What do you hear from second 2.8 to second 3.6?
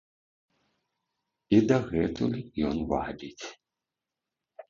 вабіць.